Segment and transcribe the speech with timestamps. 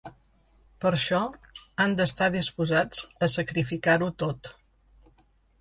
[0.85, 1.19] Per això
[1.85, 4.55] han d’estar disposats a sacrificar-ho tot.